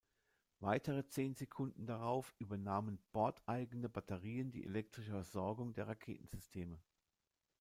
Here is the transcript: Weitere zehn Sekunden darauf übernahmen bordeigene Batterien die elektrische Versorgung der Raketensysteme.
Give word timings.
Weitere 0.61 1.05
zehn 1.07 1.35
Sekunden 1.35 1.85
darauf 1.85 2.33
übernahmen 2.39 2.97
bordeigene 3.11 3.87
Batterien 3.87 4.51
die 4.51 4.65
elektrische 4.65 5.11
Versorgung 5.11 5.75
der 5.75 5.89
Raketensysteme. 5.89 6.79